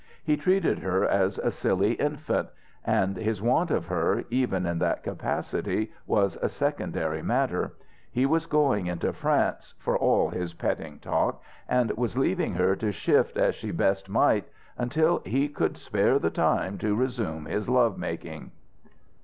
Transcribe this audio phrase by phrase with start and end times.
[0.23, 2.49] He treated her as a silly infant:
[2.83, 7.75] and his want of her, even in that capacity, was a secondary matter:
[8.09, 12.91] he was going into France, for all his petting talk, and was leaving her to
[12.91, 17.95] shift as she best might, until he could spare the time to resume his love
[17.99, 18.49] making....